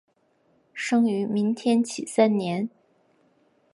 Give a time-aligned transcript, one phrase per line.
[0.73, 2.67] 生于明天启三年。